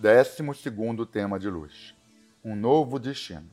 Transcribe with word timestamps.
Décimo 0.00 0.54
segundo 0.54 1.04
tema 1.04 1.40
de 1.40 1.50
luz. 1.50 1.92
Um 2.44 2.54
novo 2.54 3.00
destino. 3.00 3.50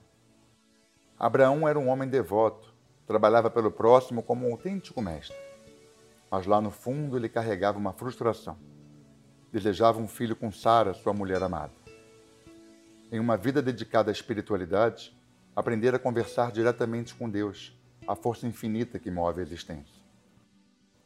Abraão 1.17 1.67
era 1.67 1.79
um 1.79 1.87
homem 1.87 2.07
devoto, 2.07 2.71
trabalhava 3.07 3.49
pelo 3.49 3.71
próximo 3.71 4.21
como 4.21 4.47
um 4.47 4.51
autêntico 4.51 5.01
mestre. 5.01 5.35
Mas 6.29 6.45
lá 6.45 6.61
no 6.61 6.69
fundo 6.69 7.17
ele 7.17 7.27
carregava 7.27 7.79
uma 7.79 7.93
frustração. 7.93 8.59
Desejava 9.51 9.99
um 9.99 10.07
filho 10.07 10.35
com 10.35 10.51
Sara, 10.51 10.93
sua 10.93 11.13
mulher 11.13 11.41
amada. 11.41 11.73
Em 13.11 13.19
uma 13.19 13.37
vida 13.37 13.59
dedicada 13.59 14.11
à 14.11 14.13
espiritualidade, 14.13 15.17
aprender 15.55 15.95
a 15.95 15.99
conversar 15.99 16.51
diretamente 16.51 17.15
com 17.15 17.27
Deus, 17.27 17.75
a 18.07 18.15
força 18.15 18.45
infinita 18.45 18.99
que 18.99 19.09
move 19.09 19.39
a 19.39 19.43
existência. 19.43 19.99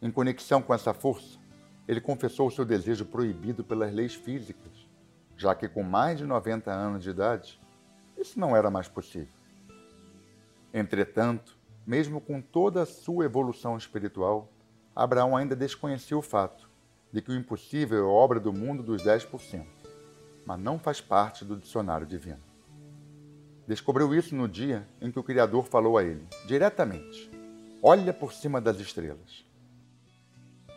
Em 0.01 0.11
conexão 0.11 0.61
com 0.61 0.73
essa 0.73 0.93
força, 0.93 1.39
ele 1.87 2.01
confessou 2.01 2.49
o 2.49 2.51
seu 2.51 2.65
desejo 2.65 3.05
proibido 3.05 3.63
pelas 3.63 3.93
leis 3.93 4.13
físicas 4.13 4.88
já 5.39 5.55
que 5.55 5.69
com 5.69 5.83
mais 5.83 6.17
de 6.17 6.25
90 6.25 6.69
anos 6.69 7.01
de 7.01 7.11
idade, 7.11 7.57
isso 8.17 8.37
não 8.37 8.53
era 8.57 8.69
mais 8.69 8.89
possível. 8.89 9.33
Entretanto, 10.73 11.57
mesmo 11.87 12.19
com 12.19 12.41
toda 12.41 12.81
a 12.81 12.85
sua 12.85 13.23
evolução 13.23 13.77
espiritual, 13.77 14.51
Abraão 14.93 15.37
ainda 15.37 15.55
desconhecia 15.55 16.17
o 16.17 16.21
fato 16.21 16.69
de 17.09 17.21
que 17.21 17.31
o 17.31 17.35
impossível 17.35 17.99
é 17.99 18.01
obra 18.01 18.37
do 18.37 18.51
mundo 18.51 18.83
dos 18.83 19.01
10%, 19.01 19.65
mas 20.45 20.59
não 20.59 20.77
faz 20.77 20.99
parte 20.99 21.45
do 21.45 21.55
dicionário 21.55 22.05
divino. 22.05 22.43
Descobriu 23.65 24.13
isso 24.13 24.35
no 24.35 24.47
dia 24.47 24.85
em 24.99 25.09
que 25.09 25.19
o 25.19 25.23
Criador 25.23 25.63
falou 25.63 25.97
a 25.97 26.03
ele, 26.03 26.27
diretamente: 26.45 27.31
Olha 27.81 28.13
por 28.13 28.33
cima 28.33 28.59
das 28.59 28.77
estrelas. 28.81 29.45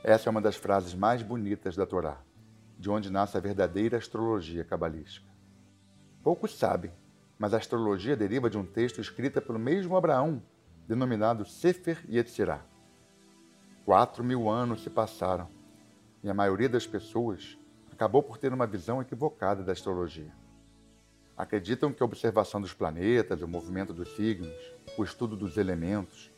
Essa 0.05 0.29
é 0.29 0.31
uma 0.31 0.41
das 0.41 0.55
frases 0.55 0.95
mais 0.95 1.21
bonitas 1.21 1.75
da 1.75 1.85
Torá 1.85 2.21
de 2.83 2.91
onde 2.91 3.13
nasce 3.13 3.37
a 3.37 3.41
verdadeira 3.41 3.97
astrologia 3.97 4.65
cabalística. 4.65 5.31
Poucos 6.21 6.59
sabem, 6.59 6.91
mas 7.39 7.55
a 7.55 7.57
astrologia 7.59 8.17
deriva 8.17 8.51
de 8.51 8.59
um 8.59 8.67
texto 8.67 9.01
escrito 9.01 9.41
pelo 9.41 9.57
mesmo 9.57 9.97
Abraão, 9.97 10.43
denominado 10.89 11.45
Sefer 11.45 12.05
Yetzirah. 12.11 12.61
Quatro 13.85 14.25
mil 14.25 14.51
anos 14.51 14.83
se 14.83 14.91
passaram 14.91 15.49
e 16.25 16.29
a 16.29 16.35
maioria 16.35 16.69
das 16.69 16.85
pessoas 16.85 17.57
acabou 17.93 18.21
por 18.21 18.37
ter 18.37 18.53
uma 18.53 18.67
visão 18.67 19.01
equivocada 19.01 19.63
da 19.63 19.71
astrologia. 19.71 20.33
Acreditam 21.37 21.93
que 21.93 22.03
a 22.03 22.07
observação 22.07 22.61
dos 22.61 22.75
planetas, 22.75 23.43
o 23.43 23.47
movimento 23.47 23.93
dos 23.93 24.09
signos, 24.17 24.53
o 24.99 25.05
estudo 25.05 25.37
dos 25.37 25.57
elementos, 25.57 26.33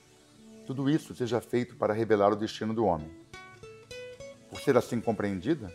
tudo 0.67 0.91
isso 0.91 1.15
seja 1.15 1.41
feito 1.41 1.75
para 1.75 1.95
revelar 1.95 2.35
o 2.35 2.37
destino 2.37 2.75
do 2.75 2.85
homem. 2.85 3.11
Por 4.51 4.61
ser 4.61 4.77
assim 4.77 5.01
compreendida, 5.01 5.73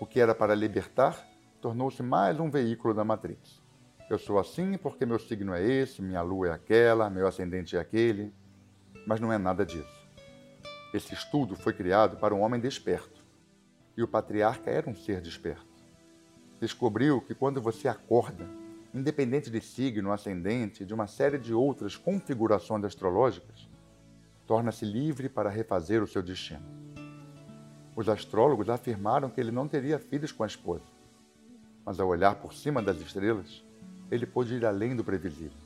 o 0.00 0.06
que 0.06 0.20
era 0.20 0.34
para 0.34 0.54
libertar 0.54 1.26
tornou-se 1.60 2.02
mais 2.02 2.38
um 2.40 2.50
veículo 2.50 2.92
da 2.92 3.04
Matrix. 3.04 3.62
Eu 4.10 4.18
sou 4.18 4.38
assim 4.38 4.76
porque 4.76 5.06
meu 5.06 5.18
signo 5.18 5.54
é 5.54 5.62
esse, 5.62 6.02
minha 6.02 6.20
lua 6.20 6.48
é 6.48 6.50
aquela, 6.50 7.08
meu 7.08 7.26
ascendente 7.26 7.76
é 7.76 7.80
aquele. 7.80 8.32
Mas 9.06 9.20
não 9.20 9.32
é 9.32 9.38
nada 9.38 9.64
disso. 9.64 10.08
Esse 10.92 11.14
estudo 11.14 11.56
foi 11.56 11.72
criado 11.72 12.16
para 12.16 12.34
um 12.34 12.40
homem 12.40 12.60
desperto. 12.60 13.24
E 13.96 14.02
o 14.02 14.08
patriarca 14.08 14.70
era 14.70 14.90
um 14.90 14.94
ser 14.94 15.20
desperto. 15.20 15.66
Descobriu 16.60 17.20
que 17.20 17.34
quando 17.34 17.62
você 17.62 17.88
acorda, 17.88 18.48
independente 18.92 19.50
de 19.50 19.60
signo, 19.60 20.12
ascendente 20.12 20.84
de 20.84 20.92
uma 20.92 21.06
série 21.06 21.38
de 21.38 21.54
outras 21.54 21.96
configurações 21.96 22.84
astrológicas, 22.84 23.68
torna-se 24.46 24.84
livre 24.84 25.28
para 25.28 25.50
refazer 25.50 26.02
o 26.02 26.06
seu 26.06 26.22
destino. 26.22 26.83
Os 27.96 28.08
astrólogos 28.08 28.68
afirmaram 28.68 29.30
que 29.30 29.40
ele 29.40 29.52
não 29.52 29.68
teria 29.68 29.98
filhos 29.98 30.32
com 30.32 30.42
a 30.42 30.46
esposa. 30.46 30.84
Mas 31.84 32.00
ao 32.00 32.08
olhar 32.08 32.34
por 32.36 32.52
cima 32.52 32.82
das 32.82 32.98
estrelas, 32.98 33.64
ele 34.10 34.26
pôde 34.26 34.54
ir 34.54 34.66
além 34.66 34.96
do 34.96 35.04
previsível. 35.04 35.56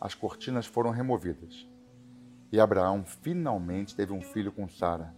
As 0.00 0.14
cortinas 0.14 0.66
foram 0.66 0.90
removidas. 0.90 1.66
E 2.52 2.60
Abraão 2.60 3.04
finalmente 3.04 3.94
teve 3.94 4.12
um 4.12 4.20
filho 4.20 4.52
com 4.52 4.68
Sara. 4.68 5.14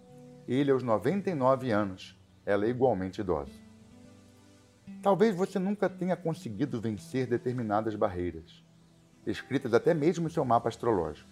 Ele 0.49 0.71
aos 0.71 0.83
99 0.83 1.71
anos, 1.71 2.19
ela 2.45 2.67
igualmente 2.67 3.21
idosa. 3.21 3.53
Talvez 5.03 5.35
você 5.35 5.59
nunca 5.59 5.89
tenha 5.89 6.17
conseguido 6.17 6.81
vencer 6.81 7.27
determinadas 7.27 7.95
barreiras, 7.95 8.65
escritas 9.27 9.75
até 9.75 9.95
mesmo 9.95 10.27
em 10.27 10.31
seu 10.31 10.45
mapa 10.45 10.69
astrológico. 10.69 11.29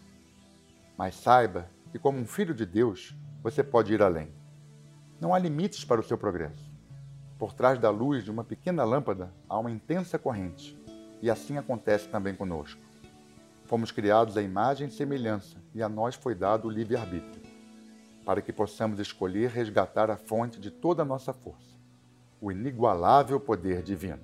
Mas 0.97 1.15
saiba 1.15 1.69
que, 1.91 1.99
como 1.99 2.19
um 2.19 2.27
filho 2.27 2.55
de 2.55 2.67
Deus, 2.67 3.15
você 3.43 3.62
pode 3.62 3.93
ir 3.93 4.03
além. 4.03 4.40
Não 5.20 5.34
há 5.34 5.38
limites 5.38 5.84
para 5.84 6.00
o 6.00 6.03
seu 6.03 6.16
progresso. 6.16 6.64
Por 7.38 7.53
trás 7.53 7.78
da 7.78 7.91
luz 7.91 8.25
de 8.25 8.31
uma 8.31 8.42
pequena 8.42 8.84
lâmpada 8.84 9.31
há 9.47 9.58
uma 9.58 9.70
intensa 9.70 10.19
corrente, 10.19 10.75
e 11.20 11.31
assim 11.31 11.58
acontece 11.58 12.08
também 12.08 12.34
conosco. 12.34 12.81
Fomos 13.66 13.92
criados 13.92 14.38
à 14.38 14.42
imagem 14.42 14.88
e 14.88 14.91
semelhança, 14.91 15.58
e 15.75 15.82
a 15.82 15.91
nós 15.91 16.14
foi 16.14 16.34
dado 16.34 16.69
o 16.69 16.70
livre-arbítrio, 16.70 17.42
para 18.25 18.41
que 18.41 18.50
possamos 18.50 18.98
escolher 18.98 19.50
resgatar 19.50 20.10
a 20.10 20.16
fonte 20.16 20.58
de 20.58 20.70
toda 20.70 21.03
a 21.03 21.04
nossa 21.04 21.34
força, 21.34 21.76
o 22.41 22.50
inigualável 22.50 23.38
poder 23.38 23.82
divino. 23.82 24.22